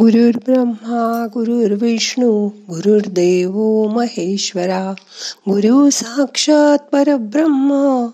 [0.00, 4.94] गुरुर् ब्रह्मा गुरुर्विष्णू गुरुर्देव महेश्वरा
[5.48, 8.06] गुरु साक्षात परब्रह्म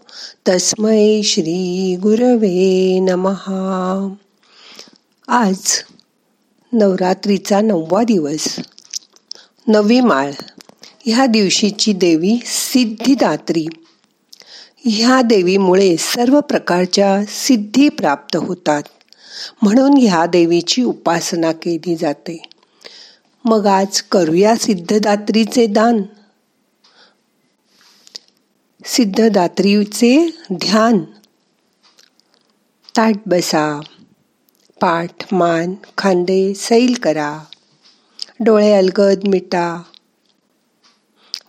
[0.48, 4.14] तस्मै श्री गुरवे नमहा
[5.28, 5.56] आज
[6.72, 8.56] नवरात्रीचा नववा दिवस.
[9.68, 10.30] नवी माळ.
[11.06, 13.66] ह्या दिवशीची देवी सिद्धिदात्री.
[14.76, 18.82] ह्या देवीमुळे सर्व प्रकारच्या सिद्धी प्राप्त होतात.
[19.62, 22.42] म्हणून ह्या देवीची उपासना केली जाते.
[23.44, 26.02] मग आज करूया सिद्धदात्रीचे दान.
[28.84, 30.98] सिद्धदात्रीचे ध्यान.
[32.96, 33.80] ताट बसा
[34.80, 37.38] पाठ मान खांदे सैल करा.
[38.40, 39.82] डोळे अलगद मिटा.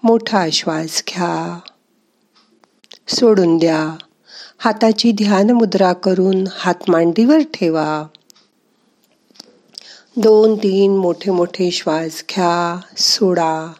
[0.03, 1.59] मोठा श्वास घ्या.
[3.07, 4.06] सोडून द्या.
[4.59, 8.05] हाताची ध्यान मुद्रा करून हात मांडीवर ठेवा.
[10.17, 13.73] दोन तीन मोठे मोठे श्वास घ्या सोडा.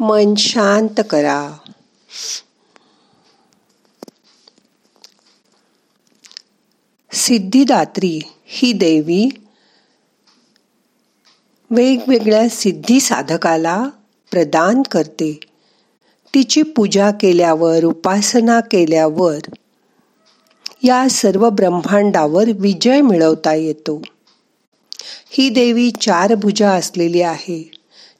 [0.00, 1.52] मन शांत करा.
[7.12, 9.28] सिद्धिदात्री ही देवी
[11.70, 13.86] वेगवेगळ्या सिद्धी साधकाला
[14.30, 15.40] प्रदान करते.
[16.34, 19.38] तिची पूजा केल्यावर उपासना केल्यावर
[20.82, 24.02] या सर्व ब्रह्मांडावर विजय मिळवता येतो.
[25.30, 27.70] ही देवी चार भुजा असलेली आहे.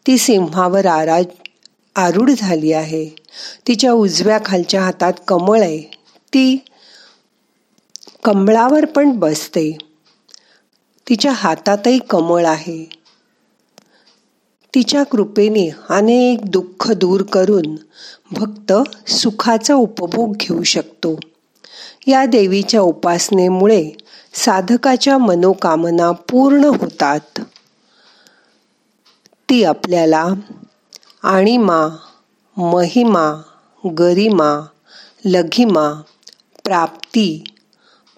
[0.06, 1.24] ती सिंहावर आराज
[1.96, 3.08] आरूढ झाली आहे.
[3.66, 5.82] तिच्या उजव्या खालच्या हातात कमळ आहे.
[6.34, 6.64] ती
[8.24, 9.78] कमळावर पण बसते.
[11.08, 12.97] तिच्या हातातही कमळ आहे.
[14.78, 17.76] तिच्या कृपेने अनेक दुःख दूर करून
[18.32, 18.72] भक्त
[19.10, 21.20] सुखाचा उपभोग घेऊ शकतो.
[22.06, 23.90] या देवीच्या उपासनेमुळे
[24.34, 27.40] साधकाच्या मनोकामना पूर्ण होतात.
[29.48, 30.28] ती आपल्याला
[31.22, 31.96] आणिमा
[32.56, 33.42] महिमा
[33.98, 34.66] गरिमा
[35.24, 36.02] लघिमा
[36.64, 37.44] प्राप्ती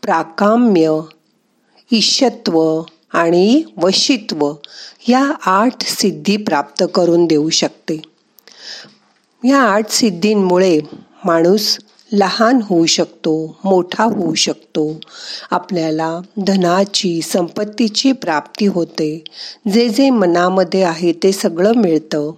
[0.03, 1.01] प्राकाम्य
[1.93, 4.53] ईशत्व आणि वशित्व
[5.09, 8.03] या आठ सिद्धी प्राप्त करून देऊ शकते.
[9.45, 10.81] या आठ सिद्धींमुळे
[11.25, 11.79] माणूस
[12.13, 15.01] लहान होऊ शकतो मोठा होऊ शकतो.
[15.51, 19.25] आपल्याला धनाची संपत्तीची प्राप्ती होते.
[19.73, 22.33] जे जे मनामध्ये आहे ते सगळं मिळतं.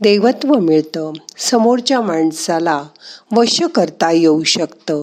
[0.00, 1.12] देवत्व मिळतं.
[1.38, 2.82] समोरच्या माणसाला
[3.32, 5.02] वश करता येऊ शकतं.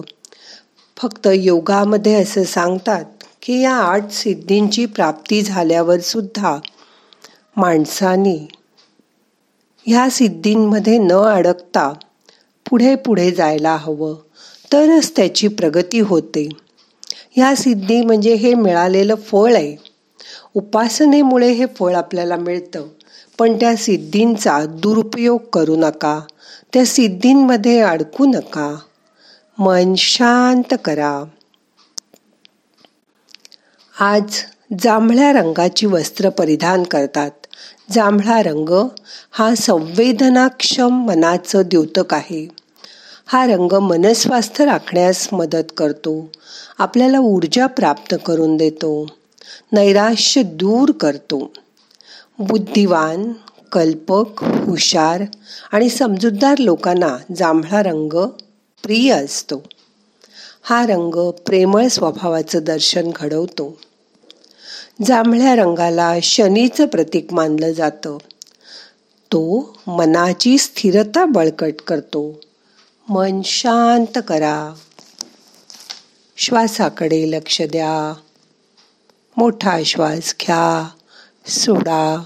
[0.96, 3.04] फक्त योगामध्ये असं सांगतात
[3.42, 6.58] की या आठ सिद्धींची प्राप्ती झाल्यावर सुद्धा
[7.56, 8.48] माणसाने
[9.86, 11.92] ह्या सिद्धींमध्ये न अडकता
[12.70, 14.14] पुढे पुढे जायला हवं
[14.72, 16.48] तरच त्याची प्रगती होते.
[17.30, 19.76] ह्या सिद्धी म्हणजे हे मिळालेलं फळ आहे.
[20.54, 22.86] उपासनेमुळे हे फळ आपल्याला मिळतं.
[23.38, 26.20] पण त्या सिद्धींचा दुरुपयोग करू नका.
[26.72, 28.76] त्या सिद्धींमध्ये अडकू नका.
[29.58, 31.24] मन शांत करा.
[34.00, 34.22] आज
[34.80, 37.30] जांभळ्या रंगाची वस्त्र परिधान करतात.
[37.90, 38.88] जांभळा रंग
[39.30, 42.48] हा संवेदनाक्षम मनाचं द्योतक आहे.
[43.26, 46.30] हा रंग मनस्वास्थ्य राखण्यास मदत करतो.
[46.78, 49.06] आपल्याला ऊर्जा प्राप्त करून देतो.
[49.72, 51.52] नैराश्य दूर करतो.
[52.38, 53.32] बुद्धिवान
[53.72, 55.22] कल्पक हुशार
[55.72, 58.26] आणि समजूतदार लोकांना जांभळा रंग
[58.82, 59.62] प्रिय असतो.
[60.62, 63.78] हा रंग प्रेमळ स्वभावाचं दर्शन घडवतो.
[65.06, 68.18] जांभळ्या रंगाला शनीचं प्रतीक मानलं जातं.
[69.32, 72.40] तो मनाची स्थिरता बळकट करतो.
[73.08, 74.74] मन शांत करा.
[76.36, 78.14] श्वासाकडे लक्ष द्या.
[79.36, 80.88] मोठा श्वास घ्या.
[81.46, 82.24] सोडा.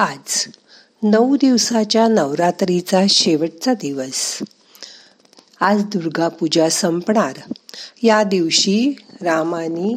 [0.00, 0.48] आज
[1.02, 4.38] नऊ दिवसाच्या नवरात्रीचा शेवटचा दिवस.
[5.60, 7.32] आज दुर्गा पूजा संपणार.
[8.02, 9.96] या दिवशी रामानी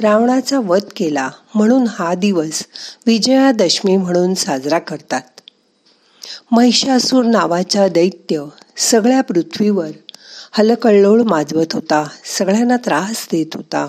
[0.00, 2.62] रावणाचा वध केला म्हणून हा दिवस
[3.06, 5.22] विजयादशमी म्हणून साजरा करतात.
[6.50, 8.44] महिषासूर नावाचा दैत्य
[8.76, 9.90] सगळ्या पृथ्वीवर
[10.52, 12.08] हलकल्लोळ माजवत होता.
[12.38, 13.88] सगळ्यांना त्रास देत होता.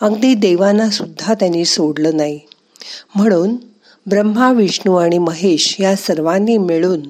[0.00, 2.40] अगदी देवांना सुद्धा त्यांनी सोडलं नाही.
[3.14, 3.56] म्हणून
[4.08, 7.00] ब्रह्मा विष्णू आणि महेश या सर्वांनी मिळून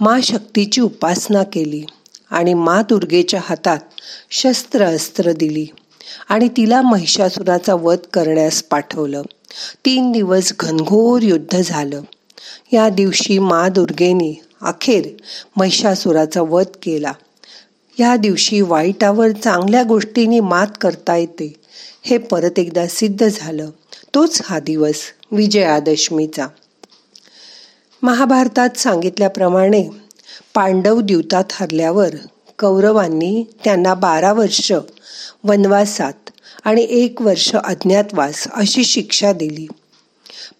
[0.00, 1.84] मा शक्तीची उपासना केली
[2.30, 3.78] आणि मा दुर्गेच्या हातात
[4.30, 5.66] शस्त्र अस्त्र दिली
[6.28, 9.22] आणि तिला महिषासुराचा वध करण्यास पाठवलं.
[9.84, 12.00] तीन दिवस घनघोर युद्ध झालं.
[12.72, 15.08] या दिवशी मा दुर्गेने अखेर
[15.56, 17.12] महिषासुराचा वध केला.
[18.00, 21.54] या दिवशी वाईटावर चांगल्या गोष्टींनी मात करता येते
[22.02, 23.70] हे परत एकदा सिद्ध झालं.
[24.14, 24.96] तोच हा दिवस.
[25.34, 26.46] विजयादशमीचा
[28.02, 29.88] महाभारतात सांगितल्याप्रमाणे
[30.54, 32.08] पांडव द्यूतात हरल्यावर
[32.58, 34.72] कौरवांनी त्यांना बारा वर्ष
[35.44, 36.30] वनवासात
[36.64, 39.66] आणि एक वर्ष अज्ञातवास अशी शिक्षा दिली.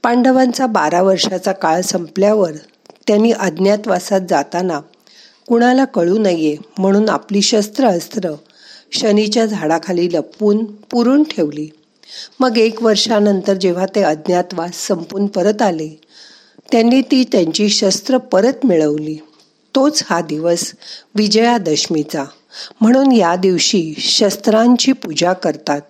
[0.03, 2.53] पांडवांचा बारा वर्षाचा काळ संपल्यावर
[3.07, 4.81] त्यांनी अज्ञातवासात जाताना
[5.49, 8.35] कुणाला कळू नये म्हणून आपली शस्त्र अस्त्र
[8.93, 11.69] शनीच्या झाडाखाली लपवून पुरून ठेवली.
[12.41, 16.01] मग एक वर्षानंतर जेव्हा ते अज्ञातवास संपून परत आले
[16.73, 19.17] त्यांनी ती त्यांची शस्त्र परत मिळवली.
[19.75, 20.73] तोच हा दिवस
[21.15, 22.25] विजयादशमीचा.
[22.81, 25.81] म्हणून या दिवशी शस्त्रांची पूजा करतात.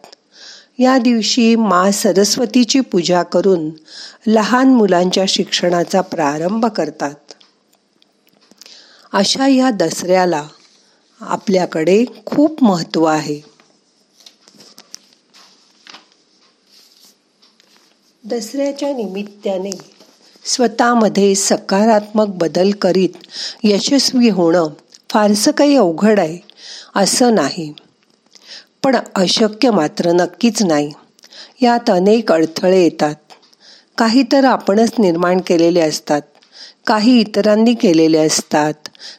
[0.79, 3.71] या दिवशी मा सरस्वतीची पूजा करून
[4.27, 7.15] लहान मुलांच्या शिक्षणाचा प्रारंभ करतात.
[9.13, 10.45] अशा या दसऱ्याला
[11.21, 13.54] आपल्याकडे खूप महत्त्व आहे.
[18.35, 19.71] दसऱ्याच्या निमित्ताने
[20.45, 23.09] स्वतःमध्ये सकारात्मक बदल करीत
[23.65, 24.69] यशस्वी होणं
[25.11, 26.39] फारसं काही अवघड आहे
[26.97, 27.75] असं नाही.
[28.83, 30.93] पण अशक्य मात्र नक्कीच नाही.
[31.63, 33.15] यात अनेक अडथळे येतात.
[33.99, 36.23] काही तर आपणच निर्माण केलेले असतात
[36.87, 38.75] काही इतरांनी केलेले असतात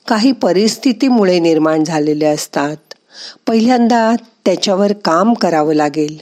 [0.07, 2.77] काही परिस्थितीमुळे निर्माण झालेले असतात.
[3.47, 4.15] पहिल्यांदा
[4.45, 6.17] त्याच्यावर काम करावं लागेल.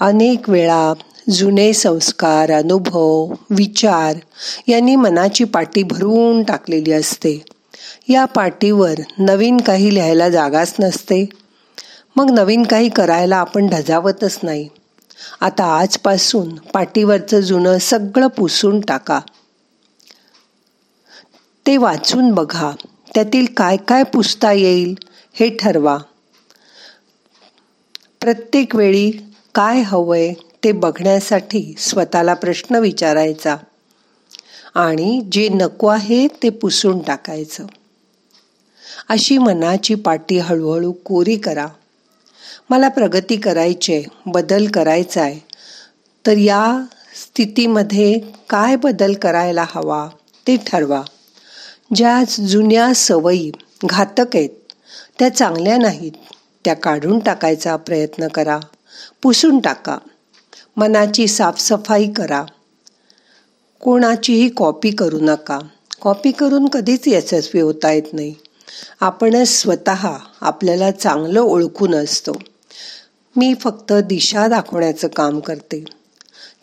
[0.00, 0.92] अनेक वेळा
[1.30, 4.16] जुने संस्कार अनुभव विचार
[4.68, 7.44] यांनी मनाची पाटी भरून टाकलेली असते.
[8.08, 11.28] या पाटीवर नवीन काही लिहायला जागाच नसते.
[12.16, 14.68] मग नवीन काही करायला आपण ढजावतच नाही.
[15.40, 19.20] आता आजपासून पाटीवरचं जुनं सगळं पुसून टाका.
[21.66, 22.72] ते वाचून बघा
[23.14, 24.94] त्यातील काय काय पुसता येईल
[25.34, 25.98] हे ठरवा.
[28.20, 29.10] प्रत्येक वेळी
[29.54, 30.32] काय हवंय
[30.64, 33.56] ते बघण्यासाठी स्वतःला प्रश्न विचारायचा
[34.74, 37.66] आणि जे नको आहे ते पुसून टाकायचं.
[39.08, 41.66] अशी मनाची पाटी हळूहळू कोरी करा.
[42.70, 45.40] मला प्रगती करायची बदल करायचा आहे
[46.26, 46.82] तर या
[47.14, 48.18] स्थितीमध्ये
[48.50, 50.08] काय बदल करायला हवा
[50.46, 51.02] ते ठरवा.
[51.94, 53.50] ज्या जुन्या सवयी
[53.84, 54.50] घातक आहेत
[55.18, 56.12] त्या चांगल्या नाहीत
[56.64, 58.58] त्या काढून टाकायचा प्रयत्न करा.
[59.22, 59.98] पुसून टाका.
[60.78, 62.44] मनाची साफसफाई करा.
[63.80, 65.58] कोणाचीही कॉपी करू नका.
[66.02, 68.34] कॉपी करून कधीच यशस्वी होता येत नाही.
[69.00, 72.32] आपणच स्वतः आपल्याला चांगलं ओळखून असतो.
[73.36, 75.84] मी फक्त दिशा दाखवण्याचं काम करते.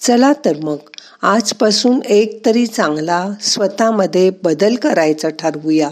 [0.01, 0.77] चला तर मग
[1.21, 5.89] आजपासून एक तरी चांगला स्वतःमध्ये बदल करायचा ठरवूया.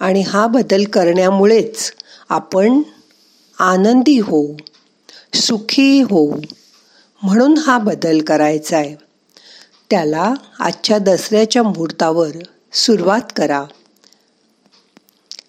[0.00, 1.92] आणि हा बदल करण्यामुळेच
[2.28, 2.82] आपण
[3.58, 4.56] आनंदी होऊ
[5.34, 6.32] सुखी होऊ.
[7.22, 8.96] म्हणून हा बदल करायचा आहे
[9.90, 12.30] त्याला आजच्या दसऱ्याच्या मुहूर्तावर
[12.72, 13.64] सुरुवात करा.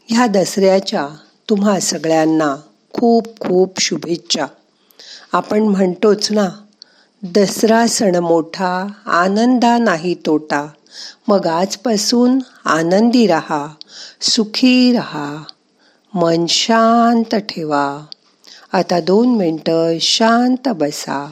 [0.10, 1.08] ह्या दसऱ्याच्या
[1.50, 2.56] तुम्हा सगळ्यांना
[2.94, 4.46] खूप खूप शुभेच्छा.
[5.34, 6.50] आपण म्हणतोच ना
[7.24, 10.68] दसरा सण मोठा आनंदा नाही तोटा.
[11.28, 13.68] मग आजपासून आनंदी रहा
[14.22, 15.44] सुखी रहा.
[16.14, 18.06] मन शांत ठेवा.
[18.72, 21.32] आता दोन मिनटं शांत बसा.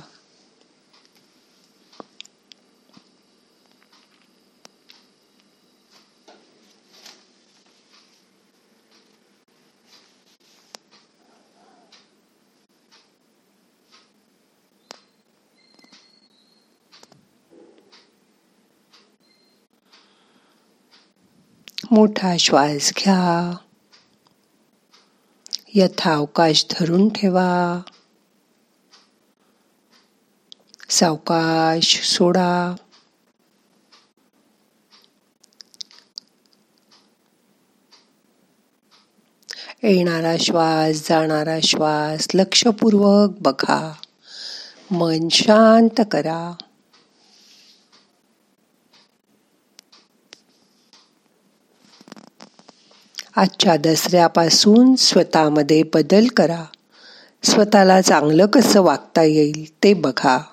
[21.95, 23.57] मोठा श्वास घ्या.
[25.73, 27.81] यथावकाश धरून ठेवा.
[30.89, 32.75] सावकाश सोडा.
[39.83, 43.93] येणारा श्वास जाणारा श्वास लक्षपूर्वक बघा.
[44.91, 46.55] मन शांत करा.
[53.35, 56.63] आजच्या दसऱ्यापासून स्वतःमध्ये बदल करा.
[57.43, 60.43] स्वतःला चांगलं कसं वागता येईल ते बघा.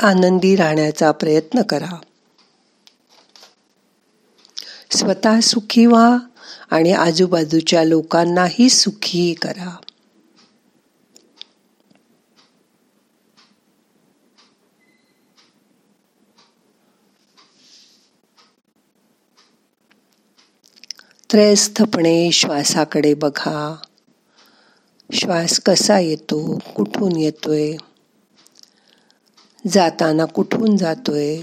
[0.00, 1.96] आनंदी राहण्याचा प्रयत्न करा.
[4.90, 6.16] स्वतः सुखी व्हा
[6.70, 9.76] आणि आजूबाजूच्या लोकांनाही सुखी करा.
[21.32, 23.76] त्रयस्थपणे श्वासाकडे बघा.
[25.12, 26.58] श्वास कसा येतो?
[26.76, 27.76] कुठून येतोय?
[29.66, 31.38] जाताना कुठून जातोय?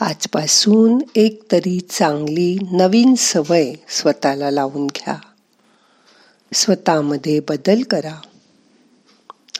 [0.00, 5.16] आजपासून एक तरी चांगली नवीन सवय स्वतःला लावून घ्या.
[6.54, 8.20] स्वतःमध्ये बदल करा.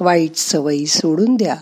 [0.00, 1.56] वाईट सवयी सोडून द्या.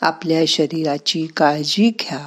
[0.00, 2.26] आपल्या शरीराची काळजी घ्या.